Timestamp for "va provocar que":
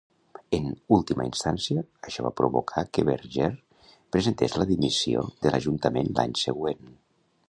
2.27-3.05